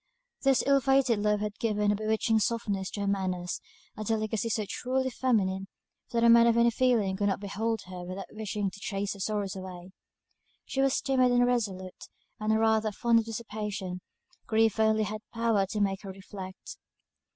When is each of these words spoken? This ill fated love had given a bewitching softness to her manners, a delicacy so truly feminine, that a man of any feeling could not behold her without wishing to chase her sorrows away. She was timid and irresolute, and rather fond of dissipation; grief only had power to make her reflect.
This 0.41 0.63
ill 0.65 0.81
fated 0.81 1.19
love 1.19 1.41
had 1.41 1.59
given 1.59 1.91
a 1.91 1.95
bewitching 1.95 2.39
softness 2.39 2.89
to 2.89 3.01
her 3.01 3.07
manners, 3.07 3.61
a 3.95 4.03
delicacy 4.03 4.49
so 4.49 4.65
truly 4.67 5.11
feminine, 5.11 5.67
that 6.11 6.23
a 6.23 6.27
man 6.27 6.47
of 6.47 6.57
any 6.57 6.71
feeling 6.71 7.15
could 7.15 7.27
not 7.27 7.39
behold 7.39 7.81
her 7.85 8.03
without 8.03 8.25
wishing 8.31 8.71
to 8.71 8.79
chase 8.79 9.13
her 9.13 9.19
sorrows 9.19 9.55
away. 9.55 9.91
She 10.65 10.81
was 10.81 10.99
timid 11.01 11.31
and 11.31 11.43
irresolute, 11.43 12.07
and 12.39 12.59
rather 12.59 12.91
fond 12.91 13.19
of 13.19 13.25
dissipation; 13.25 14.01
grief 14.47 14.79
only 14.79 15.03
had 15.03 15.21
power 15.35 15.67
to 15.67 15.79
make 15.79 16.01
her 16.01 16.09
reflect. 16.11 16.77